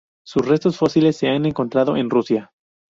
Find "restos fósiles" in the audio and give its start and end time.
0.47-1.15